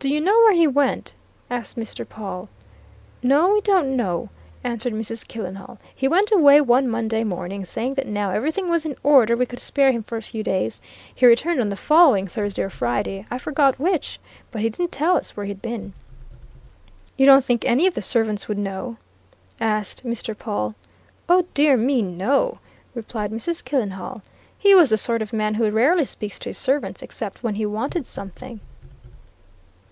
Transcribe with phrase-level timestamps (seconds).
[0.00, 1.14] "Do you know where he went?"
[1.50, 2.08] asked Mr.
[2.08, 2.48] Pawle.
[3.20, 4.28] "No, we don't know,"
[4.62, 5.26] answered Mrs.
[5.26, 5.78] Killenhall.
[5.92, 9.58] "He went away one Monday morning, saying that now everything was in order we could
[9.58, 10.80] spare him for a few days.
[11.12, 14.20] He returned on the following Thursday or Friday, I forget which,
[14.52, 15.94] but he didn't tell us where he had been."
[17.16, 18.98] "You don't think any of the servants would know?"
[19.60, 20.38] asked Mr.
[20.38, 20.76] Pawle.
[21.28, 22.60] "Oh, dear me, no!"
[22.94, 23.64] replied Mrs.
[23.64, 24.22] Killenhall.
[24.56, 27.66] "He was the sort of man who rarely speaks to his servants except when he
[27.66, 28.60] wanted something."